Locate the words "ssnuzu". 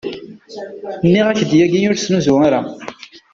1.97-2.35